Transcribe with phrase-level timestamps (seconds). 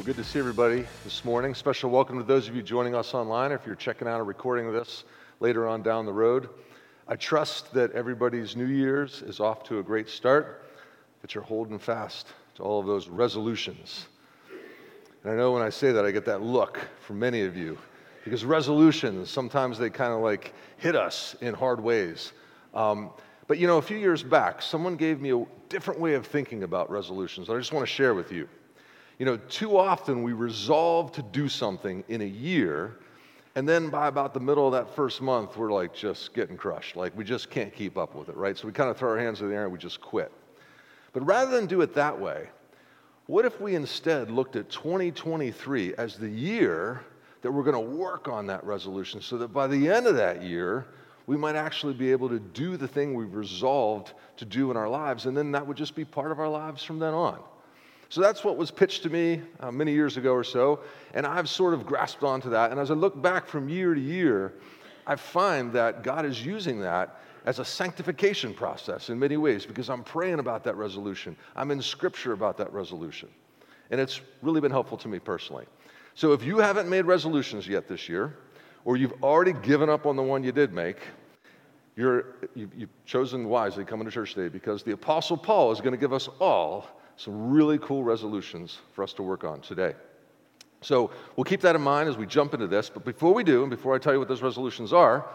[0.00, 1.54] Well, good to see everybody this morning.
[1.54, 3.52] Special welcome to those of you joining us online.
[3.52, 5.04] If you're checking out a recording of this
[5.40, 6.48] later on down the road,
[7.06, 10.64] I trust that everybody's New Year's is off to a great start,
[11.20, 14.06] that you're holding fast to all of those resolutions.
[15.22, 17.76] And I know when I say that, I get that look from many of you
[18.24, 22.32] because resolutions sometimes they kind of like hit us in hard ways.
[22.72, 23.10] Um,
[23.46, 26.62] but you know, a few years back, someone gave me a different way of thinking
[26.62, 28.48] about resolutions that I just want to share with you.
[29.20, 32.96] You know, too often we resolve to do something in a year,
[33.54, 36.96] and then by about the middle of that first month, we're like just getting crushed.
[36.96, 38.56] Like we just can't keep up with it, right?
[38.56, 40.32] So we kind of throw our hands in the air and we just quit.
[41.12, 42.48] But rather than do it that way,
[43.26, 47.04] what if we instead looked at 2023 as the year
[47.42, 50.42] that we're going to work on that resolution so that by the end of that
[50.42, 50.86] year,
[51.26, 54.88] we might actually be able to do the thing we've resolved to do in our
[54.88, 57.38] lives, and then that would just be part of our lives from then on.
[58.10, 60.80] So that's what was pitched to me uh, many years ago or so,
[61.14, 62.72] and I've sort of grasped onto that.
[62.72, 64.54] And as I look back from year to year,
[65.06, 69.88] I find that God is using that as a sanctification process in many ways because
[69.88, 71.36] I'm praying about that resolution.
[71.54, 73.28] I'm in scripture about that resolution.
[73.92, 75.66] And it's really been helpful to me personally.
[76.16, 78.36] So if you haven't made resolutions yet this year,
[78.84, 80.98] or you've already given up on the one you did make,
[81.94, 85.98] you're, you've chosen wisely coming to church today because the Apostle Paul is going to
[85.98, 89.92] give us all some really cool resolutions for us to work on today.
[90.80, 92.88] So we'll keep that in mind as we jump into this.
[92.88, 95.26] But before we do, and before I tell you what those resolutions are,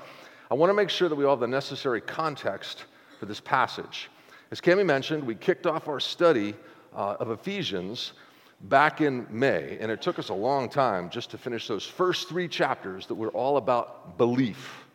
[0.50, 2.86] I want to make sure that we all have the necessary context
[3.20, 4.10] for this passage.
[4.50, 6.56] As Cami mentioned, we kicked off our study
[6.96, 8.14] uh, of Ephesians
[8.62, 12.28] back in May, and it took us a long time just to finish those first
[12.28, 14.86] three chapters that were all about belief.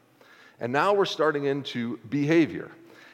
[0.59, 2.73] And now we're starting into behavior.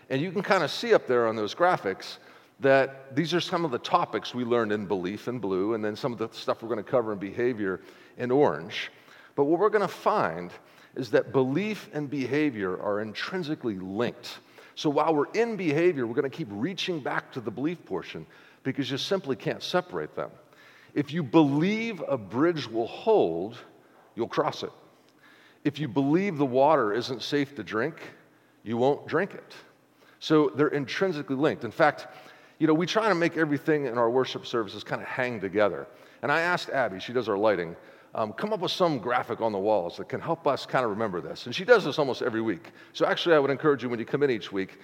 [0.08, 2.16] And you can kind of see up there on those graphics
[2.60, 5.94] that these are some of the topics we learned in belief in blue, and then
[5.96, 7.80] some of the stuff we're going to cover in behavior
[8.16, 8.90] in orange.
[9.34, 10.50] But what we're going to find
[10.96, 14.38] is that belief and behavior are intrinsically linked.
[14.74, 18.26] So while we're in behavior, we're going to keep reaching back to the belief portion
[18.62, 20.30] because you simply can't separate them.
[20.94, 23.58] If you believe a bridge will hold,
[24.14, 24.72] you'll cross it.
[25.64, 27.96] If you believe the water isn't safe to drink,
[28.62, 29.54] you won't drink it.
[30.20, 31.64] So they're intrinsically linked.
[31.64, 32.06] In fact,
[32.58, 35.86] you know, we try to make everything in our worship services kind of hang together.
[36.22, 37.76] And I asked Abby, she does our lighting,
[38.14, 40.90] um, come up with some graphic on the walls that can help us kind of
[40.90, 41.46] remember this.
[41.46, 42.72] And she does this almost every week.
[42.94, 44.78] So actually, I would encourage you when you come in each week,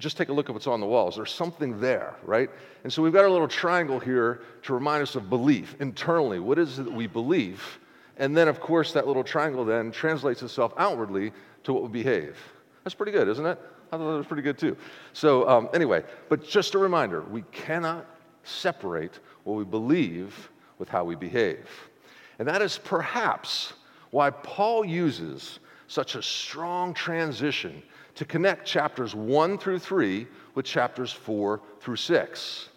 [0.00, 1.14] just take a look at what's on the walls.
[1.14, 2.50] There's something there, right?
[2.82, 6.40] And so we've got a little triangle here to remind us of belief internally.
[6.40, 7.78] What is it that we believe?
[8.16, 11.32] And then, of course, that little triangle then translates itself outwardly
[11.62, 12.36] to what we behave.
[12.82, 13.58] That's pretty good, isn't it?
[13.94, 14.76] I thought that was pretty good too.
[15.12, 18.06] So, um, anyway, but just a reminder we cannot
[18.42, 21.68] separate what we believe with how we behave.
[22.38, 23.74] And that is perhaps
[24.10, 27.82] why Paul uses such a strong transition
[28.16, 32.68] to connect chapters 1 through 3 with chapters 4 through 6.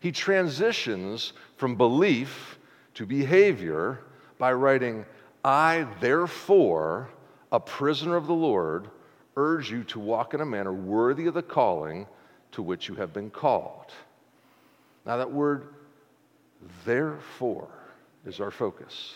[0.00, 2.58] He transitions from belief
[2.94, 4.00] to behavior
[4.38, 5.06] by writing,
[5.44, 7.08] I, therefore,
[7.52, 8.90] a prisoner of the Lord,
[9.36, 12.06] urge you to walk in a manner worthy of the calling
[12.52, 13.92] to which you have been called.
[15.04, 15.68] Now, that word,
[16.84, 17.68] therefore,
[18.24, 19.14] is our focus.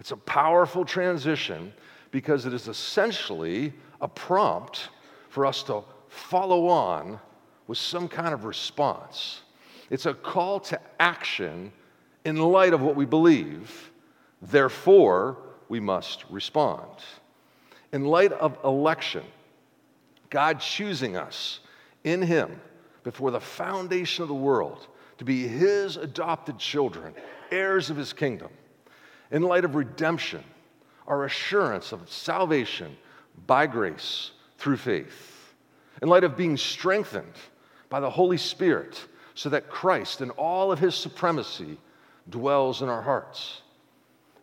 [0.00, 1.72] It's a powerful transition
[2.10, 4.88] because it is essentially a prompt
[5.28, 7.18] for us to follow on
[7.66, 9.42] with some kind of response.
[9.90, 11.72] It's a call to action
[12.24, 13.90] in light of what we believe.
[14.40, 15.36] Therefore,
[15.68, 16.88] we must respond.
[17.92, 19.24] In light of election,
[20.30, 21.60] God choosing us
[22.04, 22.60] in Him
[23.04, 24.86] before the foundation of the world
[25.18, 27.14] to be His adopted children,
[27.50, 28.50] heirs of His kingdom.
[29.30, 30.44] In light of redemption,
[31.06, 32.96] our assurance of salvation
[33.46, 35.54] by grace through faith.
[36.02, 37.34] In light of being strengthened
[37.88, 41.78] by the Holy Spirit so that Christ in all of His supremacy
[42.28, 43.62] dwells in our hearts.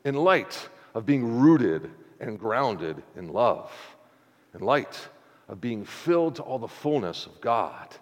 [0.04, 3.71] In light of being rooted and grounded in love.
[4.54, 5.07] In light
[5.47, 7.95] of being filled to all the fullness of God.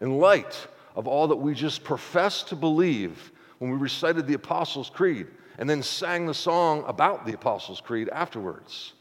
[0.00, 4.90] In light of all that we just professed to believe when we recited the Apostles'
[4.90, 5.26] Creed
[5.58, 8.92] and then sang the song about the Apostles' Creed afterwards.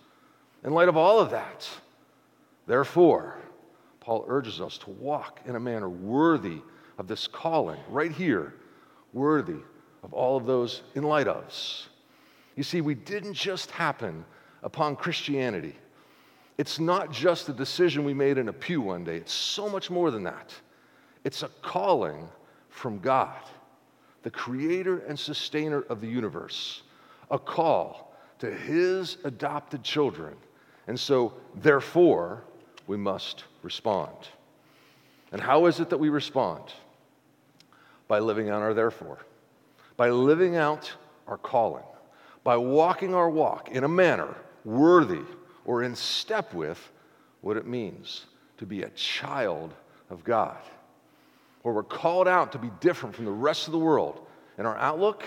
[0.63, 1.69] In light of all of that,
[2.65, 3.37] therefore,
[3.99, 6.61] Paul urges us to walk in a manner worthy
[6.97, 8.55] of this calling, right here,
[9.13, 9.59] worthy
[10.03, 11.87] of all of those in light ofs.
[12.55, 14.25] You see, we didn't just happen
[14.63, 15.75] upon Christianity
[16.57, 19.89] it's not just a decision we made in a pew one day, it's so much
[19.89, 20.53] more than that.
[21.23, 22.27] It's a calling
[22.69, 23.37] from God
[24.23, 26.81] the creator and sustainer of the universe,
[27.31, 30.35] a call to his adopted children.
[30.87, 32.43] And so, therefore,
[32.87, 34.15] we must respond.
[35.31, 36.63] And how is it that we respond?
[38.07, 39.19] By living out our therefore,
[39.95, 40.91] by living out
[41.27, 41.85] our calling,
[42.43, 45.23] by walking our walk in a manner worthy
[45.67, 46.91] or in step with
[47.41, 48.25] what it means
[48.57, 49.73] to be a child
[50.09, 50.57] of God,
[51.61, 54.25] where we're called out to be different from the rest of the world
[54.57, 55.23] in our outlook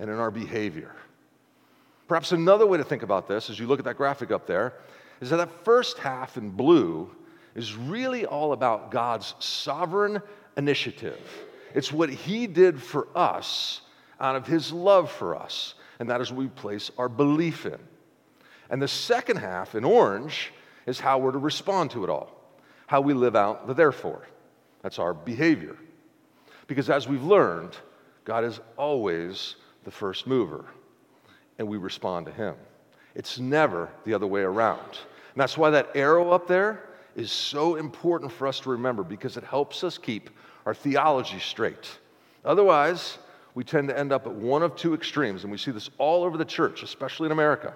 [0.00, 0.90] and in our behavior.
[2.08, 4.74] Perhaps another way to think about this, as you look at that graphic up there,
[5.20, 7.10] is that that first half in blue
[7.54, 10.20] is really all about God's sovereign
[10.56, 11.20] initiative.
[11.74, 13.82] It's what He did for us
[14.20, 17.78] out of His love for us, and that is what we place our belief in.
[18.70, 20.52] And the second half in orange
[20.86, 22.30] is how we're to respond to it all,
[22.86, 24.26] how we live out the therefore.
[24.82, 25.76] That's our behavior.
[26.66, 27.76] Because as we've learned,
[28.24, 30.64] God is always the first mover,
[31.58, 32.54] and we respond to Him.
[33.14, 34.80] It's never the other way around.
[34.80, 39.36] And that's why that arrow up there is so important for us to remember because
[39.36, 40.30] it helps us keep
[40.66, 41.98] our theology straight.
[42.44, 43.18] Otherwise,
[43.54, 46.24] we tend to end up at one of two extremes, and we see this all
[46.24, 47.74] over the church, especially in America.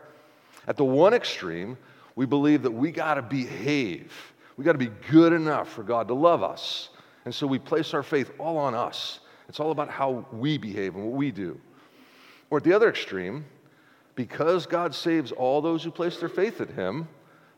[0.69, 1.79] At the one extreme,
[2.15, 4.13] we believe that we got to behave.
[4.59, 6.91] We got to be good enough for God to love us.
[7.25, 9.21] And so we place our faith all on us.
[9.49, 11.59] It's all about how we behave and what we do.
[12.51, 13.47] Or at the other extreme,
[14.15, 17.09] because God saves all those who place their faith in Him,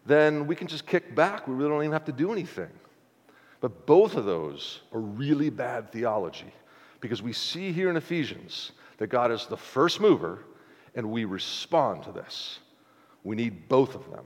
[0.07, 1.49] then we can just kick back.
[1.49, 2.71] We really don't even have to do anything.
[3.61, 6.53] But both of those are really bad theology
[7.01, 10.45] because we see here in Ephesians that God is the first mover
[10.95, 12.61] and we respond to this.
[13.25, 14.25] We need both of them.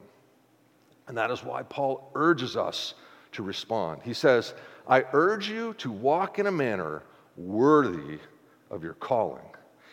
[1.09, 2.95] And that is why Paul urges us
[3.33, 4.01] to respond.
[4.03, 4.55] He says,
[4.89, 7.03] I urge you to walk in a manner
[7.37, 8.19] worthy
[8.71, 9.45] of your calling.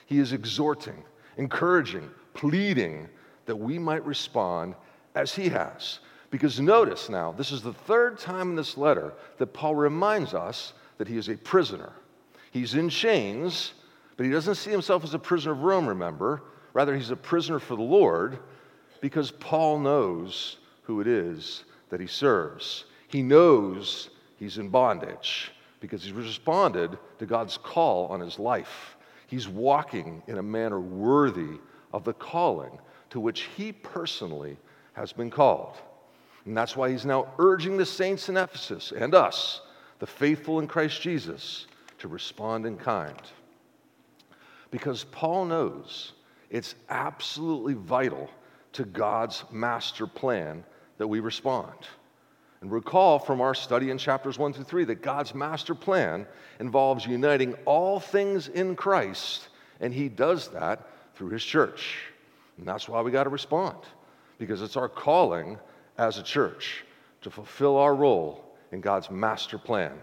[0.06, 1.04] He is exhorting,
[1.38, 3.10] encouraging, pleading
[3.46, 4.76] that we might respond
[5.16, 6.00] as he has.
[6.30, 10.74] Because notice now, this is the third time in this letter that Paul reminds us
[10.98, 11.92] that he is a prisoner.
[12.52, 13.74] He's in chains,
[14.16, 16.44] but he doesn't see himself as a prisoner of Rome, remember.
[16.74, 18.40] Rather, he's a prisoner for the Lord
[19.02, 22.86] because Paul knows who it is that he serves.
[23.08, 28.96] He knows he's in bondage because he's responded to God's call on his life.
[29.28, 31.60] He's walking in a manner worthy
[31.92, 34.58] of the calling to which he personally
[34.94, 35.78] has been called.
[36.46, 39.62] And that's why he's now urging the saints in Ephesus and us,
[40.00, 41.68] the faithful in Christ Jesus,
[42.00, 43.22] to respond in kind.
[44.72, 46.14] Because Paul knows
[46.50, 48.30] it's absolutely vital
[48.74, 50.64] to God's master plan
[50.98, 51.74] that we respond.
[52.62, 56.28] And recall from our study in chapters 1 through 3 that God's master plan
[56.60, 59.48] involves uniting all things in Christ,
[59.80, 61.98] and He does that through His church.
[62.58, 63.78] And that's why we got to respond,
[64.38, 65.58] because it's our calling
[65.98, 66.86] as a church
[67.22, 69.94] to fulfill our role in God's master plan.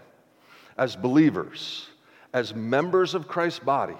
[0.77, 1.87] As believers,
[2.33, 3.97] as members of Christ's body,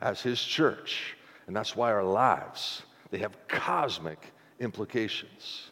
[0.00, 1.16] as His church.
[1.46, 2.82] And that's why our lives
[3.12, 5.70] they have cosmic implications.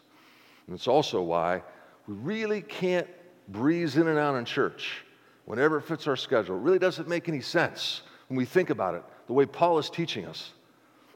[0.66, 1.62] And it's also why
[2.06, 3.08] we really can't
[3.48, 5.04] breeze in and out in church
[5.46, 6.56] whenever it fits our schedule.
[6.56, 9.88] It really doesn't make any sense when we think about it the way Paul is
[9.88, 10.52] teaching us.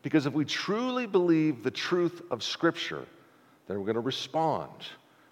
[0.03, 3.05] Because if we truly believe the truth of Scripture,
[3.69, 4.73] then we're going to respond.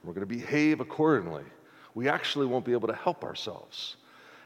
[0.05, 1.45] We're going to behave accordingly.
[1.95, 3.97] We actually won't be able to help ourselves.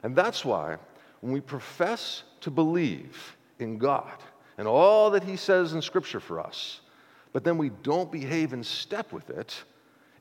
[0.05, 0.77] And that's why
[1.21, 4.23] when we profess to believe in God,
[4.59, 6.81] and all that he says in Scripture for us,
[7.33, 9.63] but then we don't behave in step with it,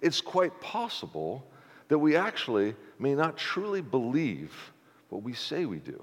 [0.01, 1.45] it's quite possible
[1.87, 4.53] that we actually may not truly believe
[5.09, 6.01] what we say we do.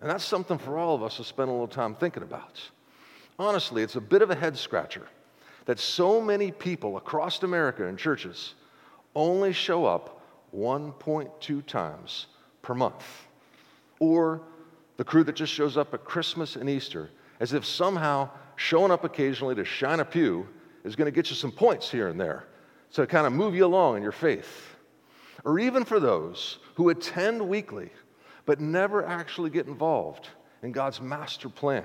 [0.00, 2.60] And that's something for all of us to spend a little time thinking about.
[3.38, 5.06] Honestly, it's a bit of a head scratcher
[5.66, 8.54] that so many people across America in churches
[9.14, 10.22] only show up
[10.54, 12.26] 1.2 times
[12.62, 13.04] per month.
[13.98, 14.42] Or
[14.96, 19.04] the crew that just shows up at Christmas and Easter as if somehow showing up
[19.04, 20.46] occasionally to shine a pew
[20.84, 22.46] is going to get you some points here and there
[22.92, 24.76] to kind of move you along in your faith.
[25.44, 27.90] Or even for those who attend weekly
[28.46, 30.28] but never actually get involved
[30.62, 31.84] in God's master plan.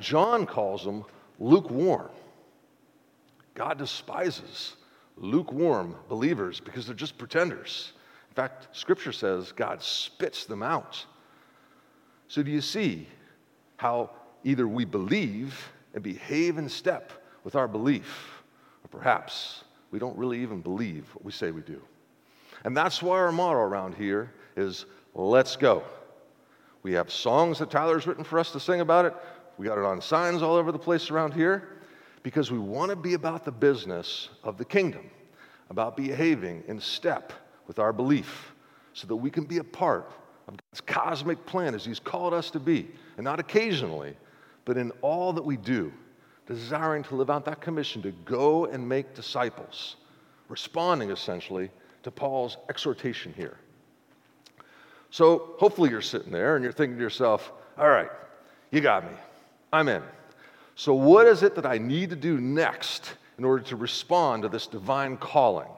[0.00, 1.04] John calls them
[1.38, 2.10] lukewarm.
[3.54, 4.76] God despises
[5.16, 7.92] lukewarm believers because they're just pretenders.
[8.30, 11.04] In fact, Scripture says God spits them out.
[12.28, 13.08] So, do you see
[13.78, 14.10] how
[14.44, 17.12] Either we believe and behave in step
[17.44, 18.42] with our belief,
[18.84, 21.80] or perhaps we don't really even believe what we say we do.
[22.64, 25.82] And that's why our motto around here is let's go.
[26.82, 29.14] We have songs that Tyler's written for us to sing about it.
[29.56, 31.68] We got it on signs all over the place around here
[32.22, 35.10] because we want to be about the business of the kingdom,
[35.70, 37.32] about behaving in step
[37.66, 38.54] with our belief
[38.92, 40.10] so that we can be a part
[40.46, 44.16] of God's cosmic plan as He's called us to be, and not occasionally,
[44.68, 45.90] but in all that we do,
[46.46, 49.96] desiring to live out that commission to go and make disciples,
[50.50, 51.70] responding essentially
[52.02, 53.56] to Paul's exhortation here.
[55.10, 58.10] So hopefully you're sitting there and you're thinking to yourself, all right,
[58.70, 59.16] you got me.
[59.72, 60.02] I'm in.
[60.74, 64.50] So, what is it that I need to do next in order to respond to
[64.50, 65.70] this divine calling?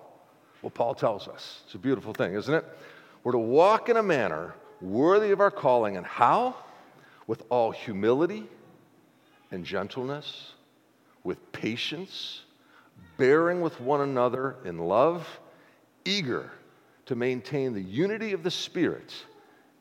[0.62, 1.60] Well, Paul tells us.
[1.64, 2.64] It's a beautiful thing, isn't it?
[3.22, 5.96] We're to walk in a manner worthy of our calling.
[5.96, 6.56] And how?
[7.28, 8.48] With all humility
[9.50, 10.52] and gentleness,
[11.24, 12.42] with patience,
[13.16, 15.26] bearing with one another in love,
[16.04, 16.50] eager
[17.06, 19.12] to maintain the unity of the Spirit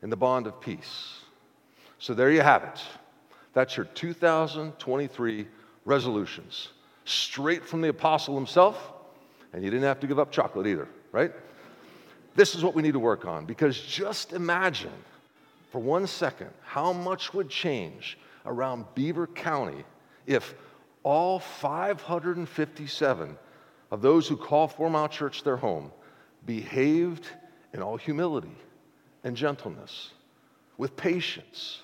[0.02, 1.20] in the bond of peace.
[1.98, 2.80] So there you have it.
[3.52, 5.46] That's your 2023
[5.84, 6.68] resolutions,
[7.04, 8.92] straight from the apostle himself,
[9.52, 11.32] and you didn't have to give up chocolate either, right?
[12.34, 14.92] This is what we need to work on because just imagine
[15.70, 19.84] for one second how much would change around Beaver County
[20.26, 20.54] if
[21.02, 23.38] all 557
[23.90, 25.90] of those who call Four Mile Church their home
[26.46, 27.26] behaved
[27.72, 28.54] in all humility
[29.24, 30.10] and gentleness,
[30.78, 31.80] with patience,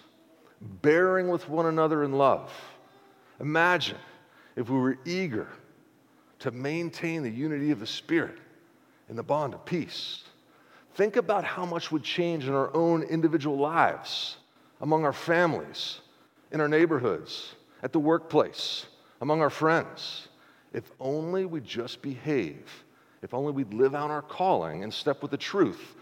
[0.60, 2.52] bearing with one another in love.
[3.40, 3.98] Imagine
[4.56, 5.48] if we were eager
[6.38, 8.38] to maintain the unity of the Spirit
[9.08, 10.24] in the bond of peace.
[10.94, 14.38] Think about how much would change in our own individual lives,
[14.80, 16.00] among our families,
[16.52, 18.86] in our neighborhoods, at the workplace,
[19.20, 20.28] among our friends,
[20.72, 22.84] if only we just behave
[23.22, 25.96] if only we'd live out our calling and step with the truth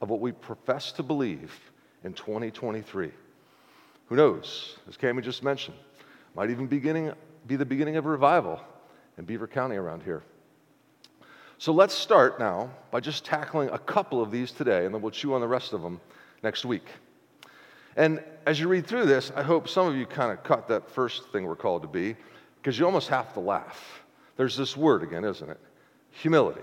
[0.00, 1.52] of what we profess to believe
[2.02, 3.12] in 2023.
[4.06, 4.76] Who knows?
[4.88, 5.76] As Cami just mentioned,
[6.34, 7.12] might even beginning,
[7.46, 8.60] be the beginning of a revival
[9.18, 10.22] in Beaver County around here.
[11.58, 15.12] So let's start now by just tackling a couple of these today, and then we'll
[15.12, 16.00] chew on the rest of them
[16.42, 16.86] next week.
[17.96, 20.90] And as you read through this, I hope some of you kind of caught that
[20.90, 22.16] first thing we're called to be,
[22.56, 24.02] because you almost have to laugh.
[24.36, 25.60] There's this word again, isn't it?
[26.14, 26.60] humility.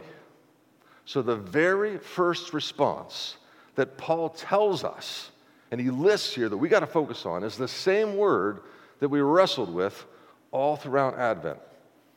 [1.06, 3.38] So, the very first response
[3.76, 5.32] that Paul tells us,
[5.72, 8.62] and he lists here that we got to focus on, is the same word
[9.00, 10.06] that we wrestled with
[10.52, 11.60] all throughout Advent.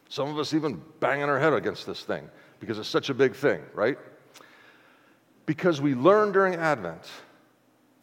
[0.09, 2.28] Some of us even banging our head against this thing
[2.61, 3.99] because it's such a big thing, right?
[5.47, 7.02] Because we learned during Advent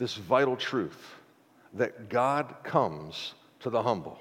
[0.02, 1.14] this vital truth
[1.76, 4.18] that God comes to the humble.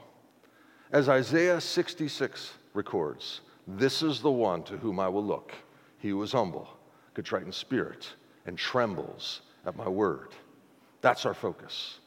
[0.92, 5.54] As Isaiah 66 records, this is the one to whom I will look.
[5.96, 6.68] He who is humble,
[7.14, 8.06] contrite in spirit,
[8.44, 10.34] and trembles at my word.
[11.00, 12.00] That's our focus.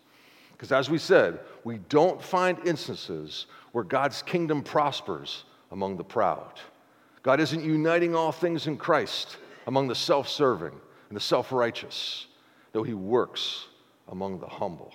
[0.51, 6.59] Because as we said, we don't find instances where God's kingdom prospers among the proud.
[7.23, 12.27] God isn't uniting all things in Christ among the self serving and the self righteous,
[12.73, 13.67] though He works
[14.09, 14.93] among the humble.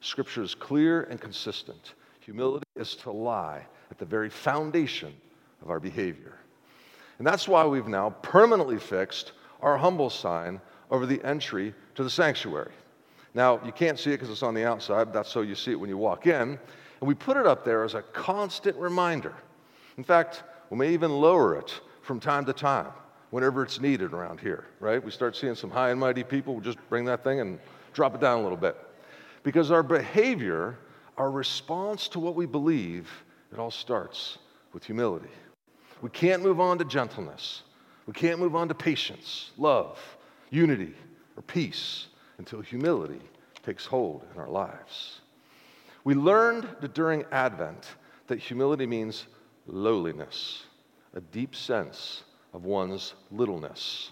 [0.00, 1.94] Scripture is clear and consistent.
[2.20, 5.12] Humility is to lie at the very foundation
[5.62, 6.38] of our behavior.
[7.18, 12.08] And that's why we've now permanently fixed our humble sign over the entry to the
[12.08, 12.72] sanctuary.
[13.34, 15.78] Now, you can't see it because it's on the outside, that's so you see it
[15.78, 16.58] when you walk in.
[17.00, 19.34] And we put it up there as a constant reminder.
[19.98, 22.92] In fact, we may even lower it from time to time
[23.30, 25.02] whenever it's needed around here, right?
[25.02, 27.58] We start seeing some high and mighty people, we'll just bring that thing and
[27.92, 28.76] drop it down a little bit.
[29.42, 30.76] Because our behavior,
[31.16, 33.08] our response to what we believe,
[33.52, 34.38] it all starts
[34.72, 35.30] with humility.
[36.02, 37.62] We can't move on to gentleness.
[38.06, 39.98] We can't move on to patience, love,
[40.50, 40.94] unity,
[41.36, 42.06] or peace
[42.38, 43.20] until humility
[43.62, 45.20] takes hold in our lives.
[46.04, 47.86] We learned that during Advent
[48.26, 49.26] that humility means
[49.66, 50.64] lowliness,
[51.14, 54.10] a deep sense of one's littleness.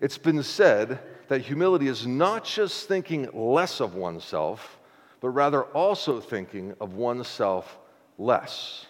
[0.00, 4.78] It's been said that humility is not just thinking less of oneself,
[5.20, 7.78] but rather also thinking of oneself
[8.18, 8.86] less.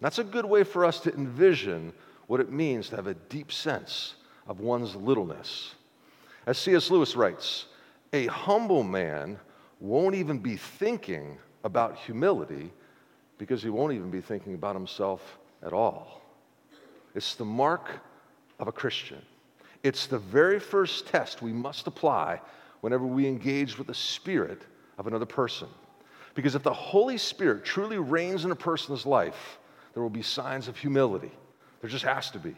[0.00, 1.92] That's a good way for us to envision
[2.26, 4.14] what it means to have a deep sense
[4.46, 5.74] of one's littleness.
[6.46, 6.90] As C.S.
[6.90, 7.66] Lewis writes,
[8.12, 9.38] a humble man
[9.80, 12.70] won't even be thinking about humility
[13.38, 16.17] because he won't even be thinking about himself at all.
[17.18, 17.90] It's the mark
[18.60, 19.20] of a Christian.
[19.82, 22.40] It's the very first test we must apply
[22.80, 24.62] whenever we engage with the spirit
[24.98, 25.66] of another person.
[26.36, 29.58] Because if the Holy Spirit truly reigns in a person's life,
[29.94, 31.32] there will be signs of humility.
[31.80, 32.54] There just has to be.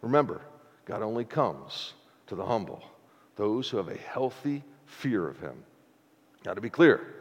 [0.00, 0.40] Remember,
[0.86, 1.92] God only comes
[2.28, 2.82] to the humble,
[3.36, 5.62] those who have a healthy fear of Him.
[6.46, 7.16] Now, to be clear,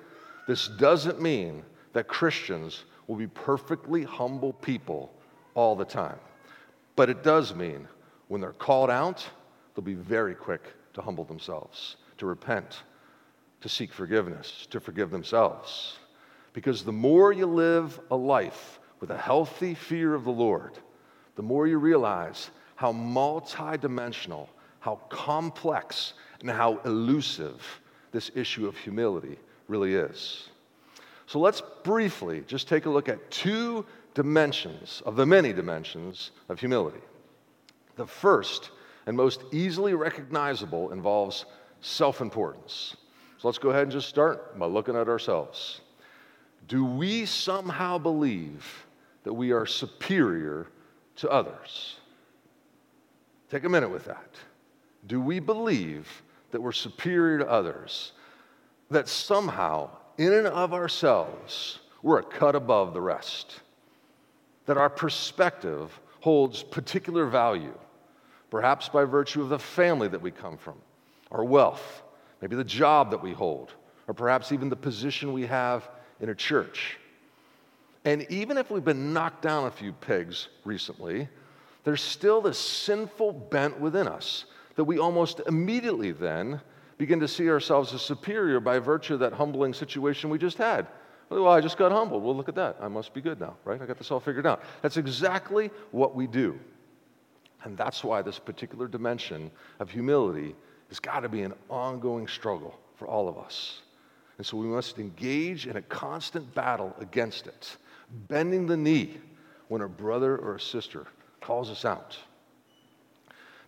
[0.48, 5.13] this doesn't mean that Christians will be perfectly humble people
[5.55, 6.20] all the time.
[6.95, 7.88] But it does mean
[8.27, 9.27] when they're called out,
[9.73, 10.62] they'll be very quick
[10.93, 12.83] to humble themselves, to repent,
[13.62, 15.97] to seek forgiveness, to forgive themselves.
[16.53, 20.77] Because the more you live a life with a healthy fear of the Lord,
[21.35, 24.47] the more you realize how multidimensional,
[24.79, 27.81] how complex, and how elusive
[28.12, 30.50] this issue of humility really is.
[31.25, 36.60] So let's briefly just take a look at two dimensions of the many dimensions of
[36.60, 37.01] humility.
[37.96, 38.72] The first
[39.05, 41.46] and most easily recognizable involves
[41.82, 42.96] self importance.
[43.38, 45.82] So let's go ahead and just start by looking at ourselves.
[46.67, 48.86] Do we somehow believe
[49.24, 50.67] that we are superior
[51.17, 51.98] to others?
[53.51, 54.29] Take a minute with that.
[55.05, 58.13] Do we believe that we're superior to others?
[58.89, 63.60] That somehow, in and of ourselves, we're a cut above the rest?
[64.65, 67.77] That our perspective holds particular value,
[68.50, 70.75] perhaps by virtue of the family that we come from,
[71.32, 72.03] our wealth,
[72.41, 73.74] maybe the job that we hold,
[74.08, 75.89] or perhaps even the position we have
[76.22, 76.98] in a church.
[78.05, 81.27] And even if we've been knocked down a few pegs recently,
[81.84, 86.62] there's still this sinful bent within us that we almost immediately then
[86.98, 90.88] begin to see ourselves as superior by virtue of that humbling situation we just had.
[91.41, 92.23] Well, I just got humbled.
[92.23, 92.77] Well, look at that.
[92.79, 93.81] I must be good now, right?
[93.81, 94.61] I got this all figured out.
[94.81, 96.59] That's exactly what we do.
[97.63, 99.49] And that's why this particular dimension
[99.79, 100.55] of humility
[100.89, 103.81] has got to be an ongoing struggle for all of us.
[104.37, 107.77] And so we must engage in a constant battle against it,
[108.27, 109.17] bending the knee
[109.69, 111.07] when a brother or a sister
[111.41, 112.17] calls us out.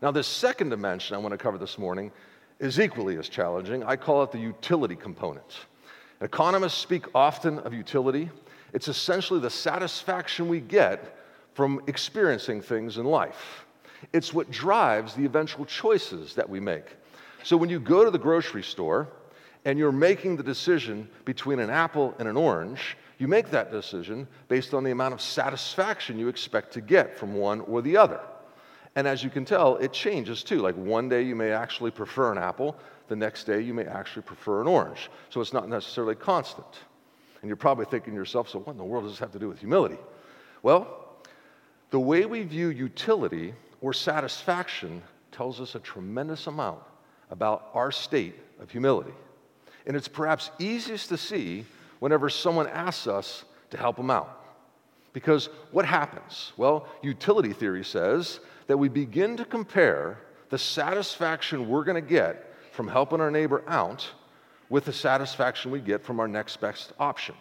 [0.02, 2.12] Now, this second dimension I want to cover this morning
[2.60, 3.84] is equally as challenging.
[3.84, 5.66] I call it the utility component.
[6.22, 8.30] Economists speak often of utility.
[8.74, 11.18] It's essentially the satisfaction we get
[11.54, 13.66] from experiencing things in life.
[14.14, 16.86] It's what drives the eventual choices that we make.
[17.44, 19.08] So when you go to the grocery store
[19.66, 24.28] and you're making the decision between an apple and an orange, you make that decision
[24.48, 28.20] based on the amount of satisfaction you expect to get from one or the other.
[28.96, 30.60] And as you can tell, it changes too.
[30.60, 34.24] Like one day you may actually prefer an apple, the next day you may actually
[34.24, 35.10] prefer an orange.
[35.30, 36.68] So it's not necessarily constant.
[37.42, 39.40] And you're probably thinking to yourself, so what in the world does this have to
[39.40, 39.98] do with humility?
[40.64, 41.06] Well,
[41.92, 46.80] the way we view utility or satisfaction tells us a tremendous amount
[47.30, 49.14] about our state of humility.
[49.86, 51.66] And it's perhaps easiest to see
[52.00, 54.44] whenever someone asks us to help them out.
[55.14, 56.52] Because what happens?
[56.58, 60.18] Well, utility theory says that we begin to compare
[60.50, 64.08] the satisfaction we're going to get from helping our neighbor out
[64.70, 67.34] with the satisfaction we get from our next best option.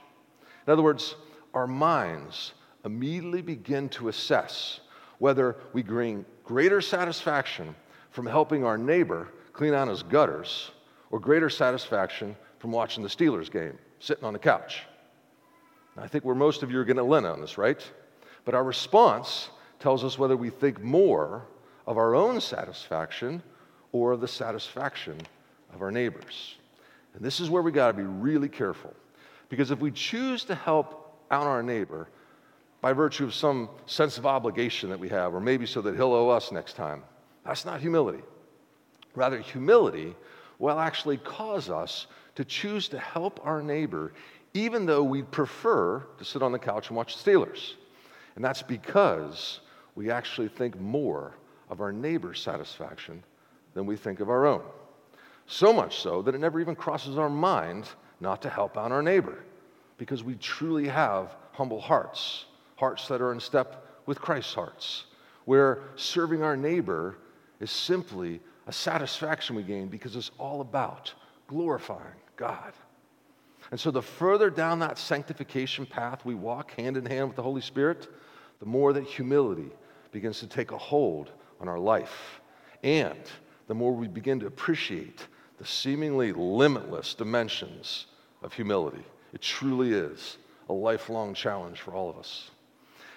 [0.67, 1.17] In other words,
[1.53, 4.81] our minds immediately begin to assess
[5.19, 7.75] whether we gain greater satisfaction
[8.11, 10.71] from helping our neighbor clean out his gutters
[11.11, 14.83] or greater satisfaction from watching the Steelers game, sitting on the couch.
[15.97, 17.81] I think where most of you are going to lean on this, right?
[18.45, 21.47] But our response tells us whether we think more
[21.87, 23.43] of our own satisfaction
[23.95, 25.17] or the satisfaction
[25.73, 26.57] of our neighbors.
[27.15, 28.93] And this is where we got to be really careful.
[29.49, 32.09] Because if we choose to help out our neighbor
[32.81, 36.13] by virtue of some sense of obligation that we have, or maybe so that he'll
[36.13, 37.05] owe us next time,
[37.47, 38.25] that's not humility.
[39.15, 40.17] Rather, humility
[40.59, 44.13] will actually cause us to choose to help our neighbor,
[44.55, 47.75] even though we prefer to sit on the couch and watch the Steelers.
[48.35, 49.61] And that's because
[49.95, 51.37] we actually think more
[51.71, 53.23] of our neighbor's satisfaction
[53.75, 54.63] than we think of our own.
[55.47, 57.89] So much so that it never even crosses our mind
[58.21, 59.45] not to help out our neighbor
[59.99, 65.05] because we truly have humble hearts, hearts that are in step with Christ's hearts,
[65.45, 67.19] where serving our neighbor
[67.61, 71.13] is simply a satisfaction we gain because it's all about
[71.47, 72.01] glorifying
[72.37, 72.73] God.
[73.71, 77.43] And so, the further down that sanctification path we walk hand in hand with the
[77.43, 78.09] Holy Spirit,
[78.61, 79.71] the more that humility
[80.13, 82.41] begins to take a hold on our life.
[82.83, 83.19] And
[83.67, 85.27] the more we begin to appreciate
[85.59, 88.07] the seemingly limitless dimensions
[88.43, 89.05] of humility.
[89.33, 92.51] It truly is a lifelong challenge for all of us.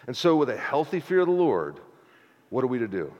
[0.07, 1.79] And so, with a healthy fear of the Lord,
[2.49, 3.13] what are we to do?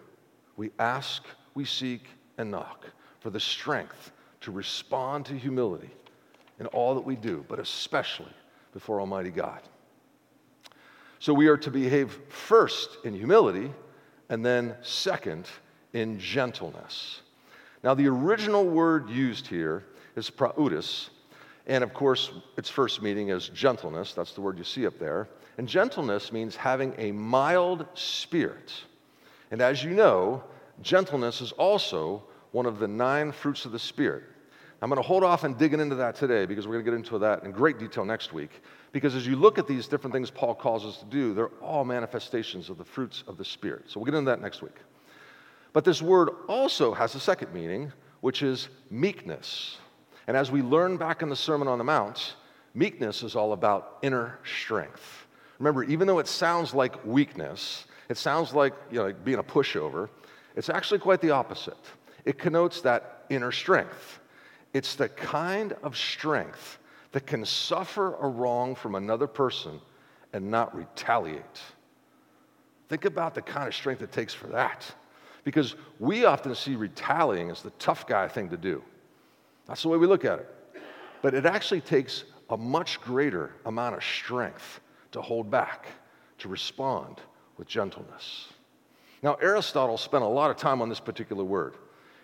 [0.56, 2.06] We ask, we seek,
[2.38, 2.86] and knock
[3.20, 4.12] for the strength
[4.42, 5.90] to respond to humility
[6.60, 8.32] in all that we do, but especially
[8.74, 9.62] before Almighty God.
[11.20, 13.72] So, we are to behave first in humility
[14.30, 15.48] and then second
[15.98, 17.22] in gentleness.
[17.84, 19.84] Now, the original word used here
[20.16, 21.10] is praudis,
[21.66, 24.14] And of course, its first meaning is gentleness.
[24.14, 25.28] That's the word you see up there.
[25.58, 28.72] And gentleness means having a mild spirit.
[29.52, 30.44] And as you know,
[30.82, 34.24] gentleness is also one of the nine fruits of the Spirit.
[34.82, 36.98] I'm going to hold off on digging into that today because we're going to get
[36.98, 38.62] into that in great detail next week.
[38.92, 41.84] Because as you look at these different things Paul calls us to do, they're all
[41.84, 43.86] manifestations of the fruits of the Spirit.
[43.88, 44.76] So we'll get into that next week.
[45.78, 49.78] But this word also has a second meaning, which is meekness.
[50.26, 52.34] And as we learn back in the Sermon on the Mount,
[52.74, 55.28] meekness is all about inner strength.
[55.60, 59.44] Remember, even though it sounds like weakness, it sounds like, you know, like being a
[59.44, 60.10] pushover,
[60.56, 61.78] it's actually quite the opposite.
[62.26, 64.20] It connotes that inner strength.
[64.74, 66.80] It's the kind of strength
[67.12, 69.80] that can suffer a wrong from another person
[70.34, 71.62] and not retaliate.
[72.90, 74.84] Think about the kind of strength it takes for that.
[75.48, 78.84] Because we often see retaliating as the tough guy thing to do.
[79.66, 80.54] That's the way we look at it.
[81.22, 84.82] But it actually takes a much greater amount of strength
[85.14, 85.86] to hold back,
[86.40, 87.22] to respond
[87.56, 88.50] with gentleness.
[89.24, 91.76] Now, Aristotle spent a lot of time on this particular word.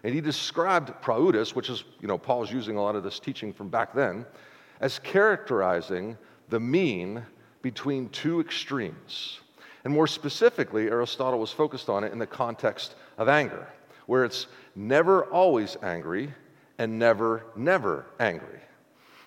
[0.03, 3.53] And he described praudus, which is, you know, Paul's using a lot of this teaching
[3.53, 4.25] from back then,
[4.81, 6.17] as characterizing
[6.49, 7.25] the mean
[7.61, 9.39] between two extremes.
[9.85, 13.67] And more specifically, Aristotle was focused on it in the context of anger,
[14.05, 16.33] where it's never always angry
[16.77, 18.59] and never, never angry.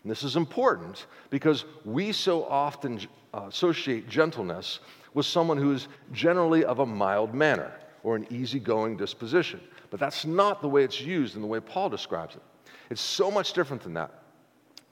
[0.03, 3.01] And this is important because we so often
[3.35, 4.81] uh, associate gentleness
[5.15, 7.73] with someone who is generally of a mild manner
[8.03, 9.61] or an easygoing disposition.
[9.91, 12.43] But that's not the way it's used in the way Paul describes it.
[12.91, 14.13] It's so much different than that.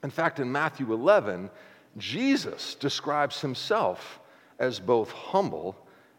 [0.03, 1.49] In fact, in Matthew 11,
[1.97, 4.19] Jesus describes himself
[4.59, 5.75] as both humble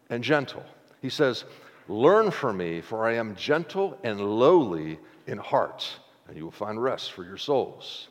[0.09, 0.63] and gentle.
[1.01, 1.45] He says,
[1.89, 5.87] Learn from me, for I am gentle and lowly in heart,
[6.27, 8.09] and you will find rest for your souls.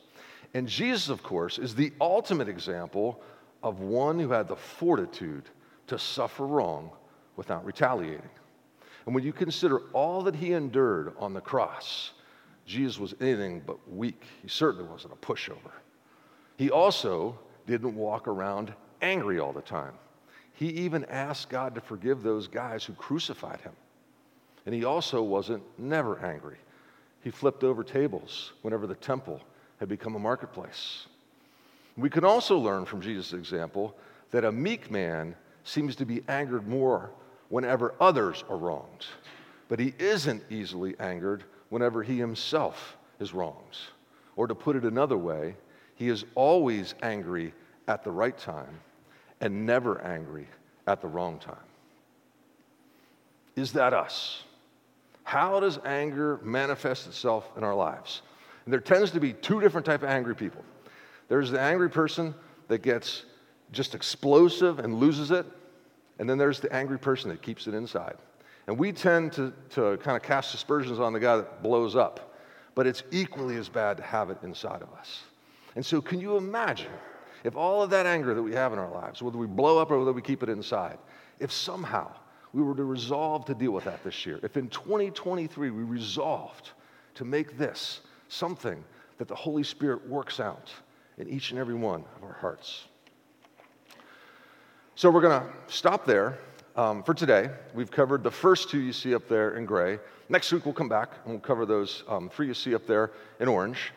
[0.53, 3.21] And Jesus, of course, is the ultimate example
[3.61, 5.43] of one who had the fortitude
[5.87, 6.89] to suffer wrong
[7.35, 8.29] without retaliating.
[9.05, 12.11] And when you consider all that he endured on the cross,
[12.65, 14.23] Jesus was anything but weak.
[14.41, 15.71] He certainly wasn't a pushover.
[16.57, 19.93] He also didn't walk around angry all the time.
[20.57, 23.73] He even asked God to forgive those guys who crucified him.
[24.65, 26.57] And he also wasn't never angry.
[27.21, 29.39] He flipped over tables whenever the temple
[29.79, 31.05] had become a marketplace.
[31.95, 33.95] We can also learn from Jesus' example
[34.31, 37.11] that a meek man seems to be angered more
[37.49, 39.05] whenever others are wronged,
[39.69, 43.77] but he isn't easily angered whenever he himself is wronged.
[44.35, 45.55] Or to put it another way,
[45.93, 47.53] he is always angry
[47.87, 48.79] at the right time
[49.41, 50.47] and never angry
[50.87, 51.55] at the wrong time.
[53.55, 54.43] Is that us?
[55.23, 58.21] How does anger manifest itself in our lives?
[58.65, 60.63] And there tends to be two different type of angry people.
[61.27, 62.33] There's the angry person
[62.67, 63.25] that gets
[63.71, 65.45] just explosive and loses it,
[66.19, 68.15] and then there's the angry person that keeps it inside.
[68.67, 72.35] And we tend to, to kind of cast aspersions on the guy that blows up,
[72.75, 75.23] but it's equally as bad to have it inside of us.
[75.75, 76.91] And so, can you imagine
[77.43, 79.91] if all of that anger that we have in our lives, whether we blow up
[79.91, 80.97] or whether we keep it inside,
[81.39, 82.11] if somehow
[82.53, 86.71] we were to resolve to deal with that this year, if in 2023 we resolved
[87.15, 88.83] to make this something
[89.17, 90.71] that the Holy Spirit works out
[91.17, 92.85] in each and every one of our hearts.
[94.95, 96.39] So we're going to stop there
[96.75, 97.49] um, for today.
[97.73, 99.99] We've covered the first two you see up there in gray.
[100.29, 103.11] Next week we'll come back and we'll cover those um, three you see up there
[103.39, 103.91] in orange.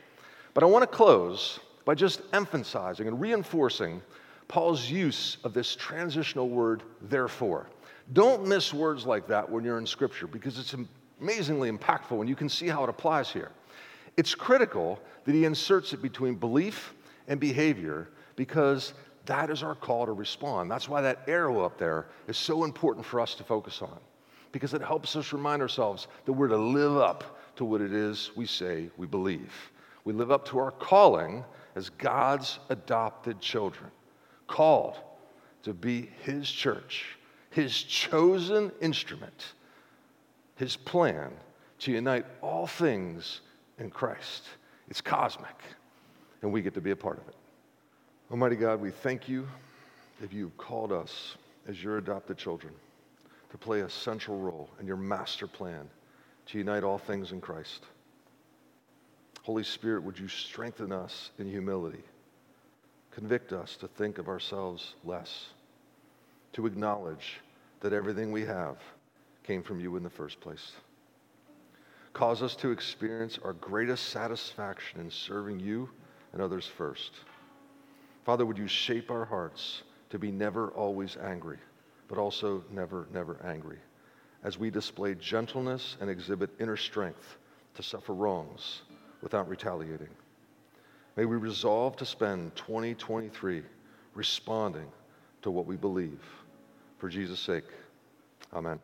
[0.55, 4.01] But I want to close by just emphasizing and reinforcing
[4.47, 7.67] Paul's use of this transitional word, therefore.
[8.13, 10.77] Don't miss words like that when you're in Scripture because it's
[11.21, 13.51] amazingly impactful and you can see how it applies here.
[14.17, 16.95] It's critical that he inserts it between belief
[17.27, 18.95] and behavior because
[19.27, 20.71] that is our call to respond.
[20.71, 23.99] That's why that arrow up there is so important for us to focus on,
[24.53, 28.31] because it helps us remind ourselves that we're to live up to what it is
[28.37, 29.53] we say we believe.
[30.05, 33.91] We live up to our calling as God's adopted children,
[34.47, 34.97] called
[35.63, 37.17] to be His church,
[37.51, 39.53] His chosen instrument,
[40.57, 41.31] His plan
[41.81, 43.41] to unite all things
[43.79, 44.45] in Christ.
[44.89, 45.57] It's cosmic,
[46.43, 47.37] and we get to be a part of it.
[48.31, 49.49] Almighty God, we thank you
[50.21, 52.73] that you've called us as your adopted children
[53.51, 55.89] to play a central role in your master plan
[56.47, 57.85] to unite all things in Christ.
[59.51, 62.05] Holy Spirit, would you strengthen us in humility?
[63.11, 65.47] Convict us to think of ourselves less,
[66.53, 67.41] to acknowledge
[67.81, 68.77] that everything we have
[69.43, 70.71] came from you in the first place.
[72.13, 75.91] Cause us to experience our greatest satisfaction in serving you
[76.33, 77.11] and others first.
[78.25, 81.59] Father, would you shape our hearts to be never always angry,
[82.07, 83.81] but also never, never angry,
[84.45, 87.37] as we display gentleness and exhibit inner strength
[87.75, 88.83] to suffer wrongs
[89.23, 90.09] without retaliating.
[91.17, 93.63] May we resolve to spend 2023
[94.15, 94.87] responding
[95.43, 96.23] to what we believe.
[96.99, 97.65] For Jesus' sake,
[98.53, 98.79] amen.